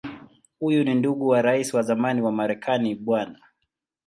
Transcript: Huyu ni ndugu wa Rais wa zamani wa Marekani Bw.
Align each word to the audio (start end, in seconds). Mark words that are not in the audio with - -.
Huyu 0.59 0.83
ni 0.83 0.95
ndugu 0.95 1.27
wa 1.27 1.41
Rais 1.41 1.73
wa 1.73 1.81
zamani 1.83 2.21
wa 2.21 2.31
Marekani 2.31 2.95
Bw. 2.95 3.13